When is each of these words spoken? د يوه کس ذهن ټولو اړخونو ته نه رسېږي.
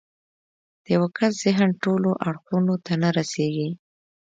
د 0.83 0.85
يوه 0.95 1.07
کس 1.17 1.31
ذهن 1.43 1.69
ټولو 1.83 2.09
اړخونو 2.27 2.75
ته 2.85 2.93
نه 3.01 3.09
رسېږي. 3.17 3.69